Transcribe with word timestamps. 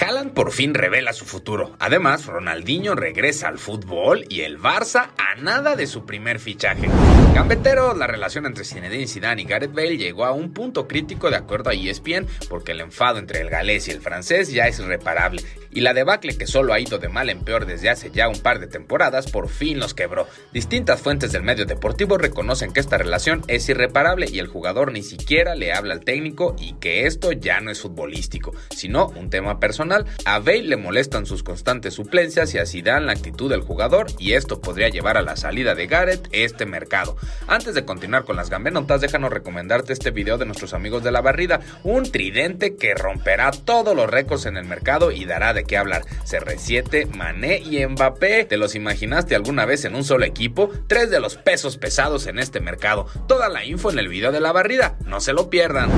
Haaland 0.00 0.32
por 0.32 0.52
fin 0.52 0.74
revela 0.74 1.12
su 1.12 1.24
futuro. 1.24 1.76
Además, 1.78 2.26
Ronaldinho 2.26 2.94
regresa 2.94 3.48
al 3.48 3.58
fútbol 3.58 4.24
y 4.28 4.40
el 4.40 4.58
Barça 4.58 5.10
a 5.16 5.40
nada 5.40 5.76
de 5.76 5.86
su 5.86 6.04
primer 6.04 6.40
fichaje. 6.40 6.88
Gambetero, 7.34 7.94
la 7.94 8.06
relación 8.06 8.46
entre 8.46 8.64
Zinedine 8.64 9.06
Zidane 9.06 9.42
y 9.42 9.44
Gareth 9.44 9.72
Bale 9.72 9.96
llegó 9.96 10.24
a 10.24 10.32
un 10.32 10.52
punto 10.52 10.88
crítico 10.88 11.30
de 11.30 11.36
acuerdo 11.36 11.70
a 11.70 11.74
ESPN 11.74 12.26
porque 12.48 12.72
el 12.72 12.80
enfado 12.80 13.18
entre 13.18 13.40
el 13.40 13.50
galés 13.50 13.88
y 13.88 13.92
el 13.92 14.00
francés 14.00 14.52
ya 14.52 14.66
es 14.66 14.78
irreparable 14.78 15.42
y 15.72 15.80
la 15.80 15.94
debacle 15.94 16.36
que 16.36 16.46
solo 16.46 16.72
ha 16.72 16.80
ido 16.80 16.98
de 16.98 17.08
mal 17.08 17.30
en 17.30 17.40
peor 17.40 17.66
desde 17.66 17.90
hace 17.90 18.10
ya 18.10 18.28
un 18.28 18.38
par 18.38 18.60
de 18.60 18.66
temporadas 18.66 19.30
por 19.30 19.48
fin 19.48 19.78
los 19.78 19.94
quebró. 19.94 20.26
Distintas 20.52 21.00
fuentes 21.00 21.32
del 21.32 21.42
medio 21.42 21.66
deportivo 21.66 22.18
reconocen 22.18 22.72
que 22.72 22.80
esta 22.80 22.98
relación 22.98 23.42
es 23.48 23.68
irreparable 23.68 24.26
y 24.30 24.38
el 24.38 24.46
jugador 24.46 24.92
ni 24.92 25.02
siquiera 25.02 25.54
le 25.54 25.72
habla 25.72 25.94
al 25.94 26.04
técnico 26.04 26.54
y 26.58 26.74
que 26.74 27.06
esto 27.06 27.32
ya 27.32 27.60
no 27.60 27.70
es 27.70 27.80
futbolístico, 27.80 28.52
sino 28.70 29.08
un 29.08 29.30
tema 29.30 29.58
personal. 29.60 30.06
A 30.24 30.38
Bale 30.38 30.62
le 30.62 30.76
molestan 30.76 31.26
sus 31.26 31.42
constantes 31.42 31.94
suplencias 31.94 32.54
y 32.54 32.58
así 32.58 32.82
dan 32.82 33.06
la 33.06 33.12
actitud 33.12 33.50
del 33.50 33.62
jugador 33.62 34.06
y 34.18 34.32
esto 34.32 34.60
podría 34.60 34.88
llevar 34.88 35.16
a 35.16 35.22
la 35.22 35.36
salida 35.36 35.74
de 35.74 35.86
Gareth 35.86 36.28
este 36.32 36.66
mercado. 36.66 37.16
Antes 37.46 37.74
de 37.74 37.84
continuar 37.84 38.24
con 38.24 38.36
las 38.36 38.50
gambenotas, 38.50 39.00
déjanos 39.00 39.32
recomendarte 39.32 39.92
este 39.92 40.10
video 40.10 40.38
de 40.38 40.46
nuestros 40.46 40.74
amigos 40.74 41.02
de 41.02 41.12
la 41.12 41.20
barrida, 41.20 41.60
un 41.82 42.10
tridente 42.10 42.76
que 42.76 42.94
romperá 42.94 43.50
todos 43.50 43.96
los 43.96 44.08
récords 44.08 44.46
en 44.46 44.56
el 44.56 44.64
mercado 44.64 45.10
y 45.10 45.24
dará 45.24 45.54
de 45.54 45.61
qué 45.64 45.76
hablar. 45.76 46.02
CR7, 46.24 47.14
Mané 47.14 47.58
y 47.58 47.84
Mbappé. 47.86 48.44
¿Te 48.44 48.56
los 48.56 48.74
imaginaste 48.74 49.34
alguna 49.34 49.64
vez 49.64 49.84
en 49.84 49.94
un 49.94 50.04
solo 50.04 50.24
equipo? 50.24 50.70
Tres 50.86 51.10
de 51.10 51.20
los 51.20 51.36
pesos 51.36 51.76
pesados 51.78 52.26
en 52.26 52.38
este 52.38 52.60
mercado. 52.60 53.06
Toda 53.28 53.48
la 53.48 53.64
info 53.64 53.90
en 53.90 53.98
el 53.98 54.08
video 54.08 54.32
de 54.32 54.40
la 54.40 54.52
barrida. 54.52 54.96
No 55.04 55.20
se 55.20 55.32
lo 55.32 55.50
pierdan. 55.50 55.90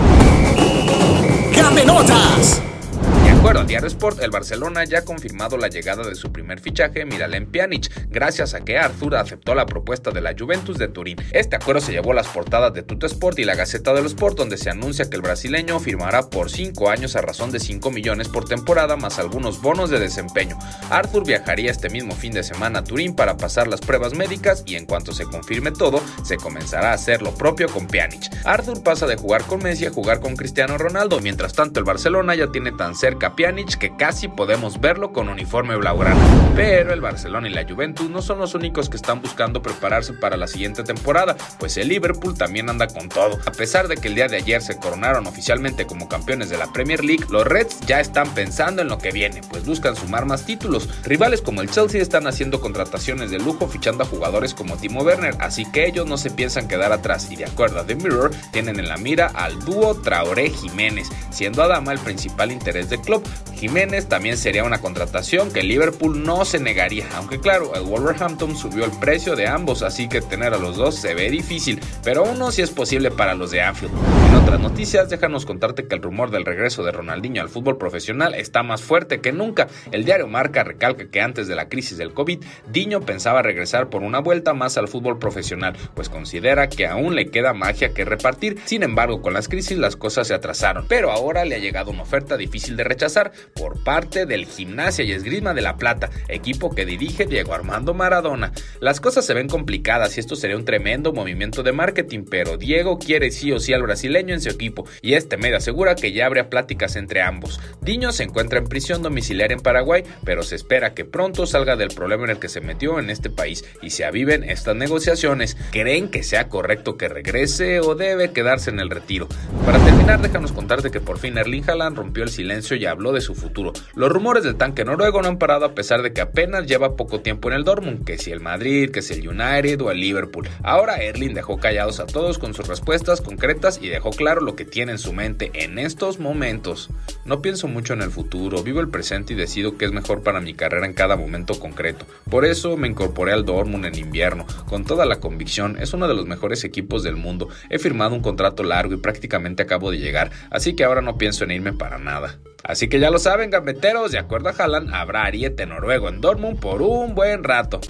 ¡Gamenotas! 3.55 3.55
De 3.55 3.61
acuerdo 3.61 3.61
a 3.61 3.65
Diario 3.65 3.87
Sport, 3.87 4.23
el 4.23 4.31
Barcelona 4.31 4.85
ya 4.85 4.99
ha 4.99 5.05
confirmado 5.05 5.57
la 5.57 5.69
llegada 5.69 6.03
de 6.03 6.17
su 6.17 6.33
primer 6.33 6.59
fichaje, 6.59 7.05
Miralem 7.05 7.47
Pjanic, 7.47 7.89
gracias 8.09 8.53
a 8.53 8.65
que 8.65 8.79
Arthur 8.79 9.15
aceptó 9.15 9.55
la 9.55 9.65
propuesta 9.65 10.11
de 10.11 10.21
la 10.21 10.35
Juventus 10.37 10.77
de 10.77 10.89
Turín. 10.89 11.17
Este 11.31 11.55
acuerdo 11.55 11.81
se 11.81 11.93
llevó 11.93 12.11
a 12.11 12.17
las 12.17 12.27
portadas 12.27 12.75
de 12.75 12.83
Tutto 12.83 13.07
Sport 13.07 13.39
y 13.39 13.45
la 13.45 13.55
Gaceta 13.55 13.93
dello 13.95 14.09
Sport, 14.09 14.37
donde 14.37 14.57
se 14.57 14.71
anuncia 14.71 15.09
que 15.09 15.15
el 15.15 15.23
brasileño 15.23 15.79
firmará 15.79 16.31
por 16.31 16.51
5 16.51 16.91
años 16.91 17.15
a 17.15 17.23
razón 17.23 17.53
de 17.53 17.61
5 17.61 17.93
millones 17.93 18.29
por 18.29 18.45
temporada, 18.45 18.97
más 18.97 19.21
algunos 19.21 19.61
bonos 19.61 19.89
de 19.89 20.01
desempeño. 20.01 20.59
Arthur 20.91 21.25
viajaría 21.25 21.71
este 21.71 21.91
mismo 21.91 22.17
fin 22.17 22.33
de 22.33 22.43
semana 22.43 22.81
a 22.81 22.85
Turín 22.85 23.15
para 23.15 23.37
pasar 23.37 23.69
las 23.69 23.81
pruebas 23.81 24.15
médicas 24.15 24.65
y 24.67 24.75
en 24.75 24.87
cuanto 24.87 25.13
se 25.13 25.27
confirme 25.27 25.71
todo, 25.71 26.03
se 26.25 26.39
comenzará 26.39 26.91
a 26.91 26.95
hacer 26.95 27.23
lo 27.23 27.33
propio 27.35 27.69
con 27.69 27.87
Pjanic. 27.87 28.33
Arthur 28.45 28.83
pasa 28.83 29.07
de 29.07 29.17
jugar 29.17 29.45
con 29.45 29.63
Messi 29.63 29.87
a 29.87 29.91
jugar 29.91 30.19
con 30.19 30.35
Cristiano 30.35 30.77
Ronaldo, 30.77 31.21
mientras 31.21 31.53
tanto 31.53 31.79
el 31.79 31.85
Barcelona 31.85 32.35
ya 32.35 32.51
tiene 32.51 32.73
tan 32.73 32.97
cerca 32.97 33.37
Pjanic 33.37 33.44
que 33.79 33.95
casi 33.95 34.29
podemos 34.29 34.81
verlo 34.81 35.13
con 35.13 35.29
uniforme 35.29 35.77
blaugrana. 35.77 36.19
Pero 36.57 36.95
el 36.95 37.03
Barcelona 37.03 37.47
y 37.47 37.53
la 37.53 37.69
Juventus 37.69 38.09
no 38.09 38.23
son 38.23 38.39
los 38.39 38.55
únicos 38.55 38.89
que 38.89 38.97
están 38.97 39.21
buscando 39.21 39.61
prepararse 39.61 40.15
para 40.15 40.39
la 40.39 40.47
siguiente 40.47 40.83
temporada, 40.83 41.37
pues 41.59 41.77
el 41.77 41.89
Liverpool 41.89 42.39
también 42.39 42.71
anda 42.71 42.87
con 42.87 43.11
todo. 43.11 43.39
A 43.45 43.51
pesar 43.51 43.87
de 43.87 43.97
que 43.97 44.09
el 44.09 44.15
día 44.15 44.29
de 44.29 44.39
ayer 44.39 44.63
se 44.63 44.79
coronaron 44.79 45.27
oficialmente 45.27 45.85
como 45.85 46.09
campeones 46.09 46.49
de 46.49 46.57
la 46.57 46.73
Premier 46.73 47.05
League, 47.05 47.27
los 47.29 47.47
Reds 47.47 47.81
ya 47.81 48.01
están 48.01 48.33
pensando 48.33 48.81
en 48.81 48.89
lo 48.89 48.97
que 48.97 49.11
viene, 49.11 49.43
pues 49.51 49.67
buscan 49.67 49.95
sumar 49.95 50.25
más 50.25 50.47
títulos. 50.47 50.89
Rivales 51.05 51.43
como 51.43 51.61
el 51.61 51.71
Chelsea 51.71 52.01
están 52.01 52.27
haciendo 52.27 52.63
contrataciones 52.63 53.31
de 53.31 53.39
lujo 53.39 53.69
fichando 53.69 54.05
a 54.05 54.07
jugadores 54.07 54.55
como 54.55 54.79
Timo 54.79 55.03
Werner, 55.03 55.37
así 55.41 55.71
que 55.71 55.87
ellos 55.87 56.07
no 56.07 56.17
se 56.17 56.31
piensan 56.31 56.67
quedar 56.67 56.93
atrás 56.93 57.31
y 57.31 57.37
de 57.37 57.45
acuerdo 57.45 57.81
a 57.81 57.87
The 57.87 57.95
Mirror 57.95 58.31
tienen 58.53 58.79
en 58.79 58.89
la 58.89 58.97
mira 58.97 59.27
al 59.27 59.59
dúo 59.59 59.95
Traoré 59.97 60.49
Jiménez, 60.49 61.11
siendo 61.31 61.63
Adama 61.63 61.93
el 61.93 61.99
principal 61.99 62.51
interés 62.51 62.89
del 62.89 63.01
club. 63.01 63.24
Jiménez 63.55 64.09
también 64.09 64.37
sería 64.37 64.65
una 64.65 64.81
contratación 64.81 65.51
que 65.51 65.63
Liverpool 65.63 66.23
no 66.23 66.45
se 66.45 66.59
negaría, 66.59 67.07
aunque 67.17 67.41
claro, 67.41 67.75
el 67.75 67.83
Wolverhampton 67.83 68.57
subió 68.57 68.85
el 68.85 68.91
precio 68.91 69.37
de 69.37 69.47
ambos, 69.47 69.83
así 69.83 70.09
que 70.09 70.21
tener 70.21 70.53
a 70.53 70.59
los 70.59 70.77
dos 70.77 70.97
se 70.97 71.15
ve 71.15 71.31
difícil, 71.31 71.81
pero 72.03 72.25
uno 72.25 72.53
sí 72.53 72.61
es 72.63 72.71
posible 72.71 73.11
para 73.11 73.35
los 73.35 73.51
de 73.51 73.63
Anfield. 73.63 73.95
En 74.29 74.35
otras 74.35 74.61
noticias, 74.61 75.09
déjanos 75.09 75.47
contarte 75.47 75.87
que 75.87 75.95
el 75.95 76.03
rumor 76.03 76.31
del 76.31 76.45
regreso 76.45 76.83
de 76.83 76.93
Ronaldinho 76.93 77.41
al 77.41 77.49
fútbol 77.49 77.79
profesional 77.79 78.35
está 78.35 78.63
más 78.63 78.83
fuerte 78.83 79.21
que 79.21 79.33
nunca. 79.33 79.69
El 79.93 80.05
diario 80.05 80.27
Marca 80.27 80.63
recalca 80.65 81.07
que 81.07 81.21
antes 81.23 81.49
de 81.49 81.55
la 81.55 81.69
crisis 81.69 81.97
del 81.97 82.13
COVID, 82.13 82.45
Diño 82.71 83.01
pensaba 83.01 83.41
regresar 83.41 83.89
por 83.89 84.03
una 84.03 84.19
vuelta 84.19 84.53
más 84.53 84.77
al 84.77 84.89
fútbol 84.89 85.19
profesional, 85.19 85.75
pues 85.95 86.09
considera 86.09 86.69
que 86.69 86.87
aún 86.87 87.15
le 87.15 87.31
queda 87.31 87.55
magia 87.55 87.95
que 87.95 88.05
repartir. 88.05 88.61
Sin 88.65 88.83
embargo, 88.83 89.23
con 89.23 89.33
las 89.33 89.49
crisis 89.49 89.79
las 89.79 89.97
cosas 89.97 90.29
se 90.29 90.35
atrasaron, 90.35 90.87
pero 90.89 91.11
ahora 91.11 91.45
le 91.45 91.55
ha 91.55 91.59
llegado 91.59 91.91
una 91.91 92.03
oferta 92.03 92.37
difícil 92.37 92.77
de 92.77 92.85
rechazar 92.85 93.14
por 93.55 93.83
parte 93.85 94.27
del 94.27 94.47
Gimnasia 94.47 95.05
y 95.05 95.13
Esgrima 95.13 95.55
de 95.55 95.63
la 95.63 95.77
Plata, 95.77 96.11
equipo 96.29 96.75
que 96.75 96.85
dirige 96.85 97.27
Diego 97.27 97.55
Armando 97.55 97.95
Maradona. 97.95 98.53
Las 98.81 99.01
cosas 99.01 99.25
se 99.25 99.35
ven 99.35 99.49
complicadas 99.49 100.17
y 100.17 100.21
esto 100.21 100.35
sería 100.37 100.57
un 100.57 100.65
tremendo 100.65 101.13
movimiento 101.13 101.63
de 101.63 101.73
marketing, 101.73 102.25
pero 102.29 102.57
Diego 102.57 102.99
quiere 102.99 103.31
sí 103.31 103.53
o 103.53 103.61
sí 103.61 103.73
al 103.73 103.83
brasileño 103.83 104.35
en 104.35 104.41
su 104.41 104.49
equipo 104.49 104.87
y 105.01 105.15
este 105.15 105.37
medio 105.37 105.59
asegura 105.59 105.95
que 105.95 106.13
ya 106.13 106.27
habría 106.27 106.51
pláticas 106.51 106.97
entre 106.97 107.23
ambos. 107.23 107.61
Diño 107.81 108.11
se 108.11 108.25
encuentra 108.25 108.59
en 108.59 108.67
prisión 108.67 109.03
domiciliaria 109.03 109.55
en 109.55 109.63
Paraguay, 109.63 110.03
pero 110.25 110.43
se 110.43 110.57
espera 110.57 110.95
que 110.95 111.05
pronto 111.05 111.47
salga 111.47 111.77
del 111.77 111.89
problema 111.89 112.25
en 112.25 112.31
el 112.31 112.39
que 112.39 112.49
se 112.49 112.61
metió 112.61 112.99
en 112.99 113.11
este 113.11 113.31
país 113.31 113.65
y 113.81 113.91
se 113.91 114.05
aviven 114.05 114.43
estas 114.43 114.75
negociaciones. 114.75 115.57
¿Creen 115.71 116.09
que 116.09 116.23
sea 116.23 116.49
correcto 116.49 116.97
que 116.97 117.09
regrese 117.09 117.81
o 117.81 117.95
debe 117.95 118.33
quedarse 118.33 118.71
en 118.71 118.81
el 118.81 118.91
retiro? 118.91 119.29
Para 119.65 119.79
terminar, 119.85 120.21
déjanos 120.21 120.53
contarte 120.53 120.91
que 120.91 121.01
por 121.01 121.19
fin 121.19 121.39
Erling 121.39 121.69
Haaland 121.69 121.97
rompió 121.97 122.25
el 122.25 122.31
silencio 122.31 122.77
y 122.77 122.87
de 123.13 123.21
su 123.21 123.35
futuro. 123.35 123.73
Los 123.95 124.11
rumores 124.11 124.45
del 124.45 124.57
tanque 124.57 124.85
noruego 124.85 125.23
no 125.23 125.29
han 125.29 125.39
parado 125.39 125.65
a 125.65 125.75
pesar 125.75 126.03
de 126.03 126.13
que 126.13 126.21
apenas 126.21 126.67
lleva 126.67 126.97
poco 126.97 127.21
tiempo 127.21 127.49
en 127.49 127.55
el 127.55 127.65
Dortmund, 127.65 128.05
que 128.05 128.19
si 128.19 128.31
el 128.31 128.41
Madrid, 128.41 128.91
que 128.91 129.03
si 129.03 129.15
el 129.15 129.29
United 129.29 129.81
o 129.81 129.91
el 129.91 130.01
Liverpool. 130.01 130.49
Ahora 130.63 130.97
Erling 130.97 131.35
dejó 131.35 131.59
callados 131.59 132.01
a 132.01 132.07
todos 132.07 132.39
con 132.39 132.55
sus 132.55 132.69
respuestas 132.69 133.21
concretas 133.21 133.79
y 133.81 133.89
dejó 133.89 134.11
claro 134.11 134.41
lo 134.41 134.57
que 134.57 134.65
tiene 134.65 134.93
en 134.93 134.99
su 134.99 135.13
mente 135.13 135.51
en 135.55 135.79
estos 135.79 136.19
momentos. 136.19 136.91
No 137.25 137.43
pienso 137.43 137.69
mucho 137.69 137.95
en 137.95 138.03
el 138.03 138.11
futuro, 138.11 138.63
vivo 138.63 138.81
el 138.81 138.89
presente 138.89 139.33
y 139.33 139.37
decido 139.37 139.77
qué 139.77 139.85
es 139.85 139.93
mejor 139.93 140.23
para 140.23 140.41
mi 140.41 140.55
carrera 140.55 140.87
en 140.87 140.95
cada 140.95 141.17
momento 141.17 141.59
concreto. 141.59 142.07
Por 142.31 142.45
eso 142.45 142.77
me 142.77 142.89
incorporé 142.89 143.33
al 143.33 143.45
Dortmund 143.45 143.87
en 143.87 143.99
invierno, 143.99 144.47
con 144.67 144.85
toda 144.85 145.07
la 145.07 145.21
convicción, 145.21 145.77
es 145.81 145.93
uno 145.93 146.09
de 146.09 146.15
los 146.15 146.27
mejores 146.27 146.65
equipos 146.65 147.03
del 147.03 147.17
mundo. 147.17 147.49
He 147.71 147.79
firmado 147.79 148.15
un 148.15 148.23
contrato 148.23 148.63
largo 148.63 148.95
y 148.95 148.99
prácticamente 148.99 149.63
acabo 149.63 149.91
de 149.91 149.99
llegar, 149.99 150.31
así 150.51 150.75
que 150.75 150.85
ahora 150.85 151.03
no 151.03 151.19
pienso 151.19 151.45
en 151.45 151.53
irme 151.53 151.73
para 151.73 151.99
nada. 151.99 152.39
Así 152.65 152.89
que 152.89 152.99
ya 152.99 153.11
lo 153.11 153.19
saben, 153.19 153.51
gambeteros, 153.51 154.11
de 154.11 154.19
acuerdo 154.19 154.49
a 154.49 154.53
Haaland, 154.53 154.95
habrá 154.95 155.25
ariete 155.25 155.67
noruego 155.67 156.09
en 156.09 156.23
Dortmund 156.23 156.59
por 156.59 156.81
un 156.81 157.15
buen 157.15 157.45
rato. 157.45 157.81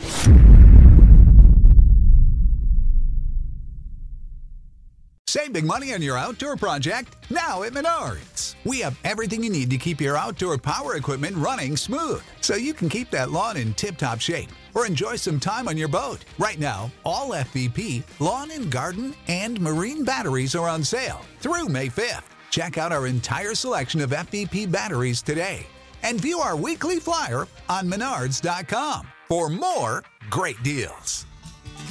Save 5.28 5.52
big 5.52 5.64
money 5.64 5.92
on 5.92 6.02
your 6.02 6.16
outdoor 6.16 6.56
project 6.56 7.16
now 7.30 7.62
at 7.62 7.72
Menards. 7.72 8.54
We 8.64 8.80
have 8.80 8.96
everything 9.04 9.42
you 9.42 9.50
need 9.50 9.70
to 9.70 9.76
keep 9.76 10.00
your 10.00 10.16
outdoor 10.16 10.58
power 10.58 10.96
equipment 10.96 11.36
running 11.36 11.76
smooth 11.76 12.22
so 12.40 12.54
you 12.56 12.72
can 12.72 12.88
keep 12.88 13.10
that 13.10 13.30
lawn 13.30 13.56
in 13.56 13.74
tip 13.74 13.96
top 13.96 14.20
shape 14.20 14.48
or 14.74 14.86
enjoy 14.86 15.16
some 15.16 15.40
time 15.40 15.68
on 15.68 15.76
your 15.76 15.88
boat. 15.88 16.24
Right 16.38 16.58
now, 16.58 16.90
all 17.04 17.30
FVP, 17.30 18.02
lawn 18.20 18.50
and 18.50 18.70
garden, 18.70 19.14
and 19.28 19.60
marine 19.60 20.04
batteries 20.04 20.54
are 20.54 20.68
on 20.68 20.82
sale 20.82 21.20
through 21.40 21.66
May 21.66 21.88
5th. 21.88 22.24
Check 22.54 22.78
out 22.78 22.92
our 22.92 23.08
entire 23.08 23.56
selection 23.56 24.00
of 24.00 24.10
FVP 24.10 24.70
batteries 24.70 25.22
today 25.22 25.66
and 26.04 26.20
view 26.20 26.38
our 26.38 26.54
weekly 26.54 27.00
flyer 27.00 27.48
on 27.68 27.88
menards.com 27.90 29.08
for 29.26 29.50
more 29.50 30.04
great 30.30 30.62
deals. 30.62 31.26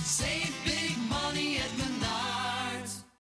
Save 0.04 0.53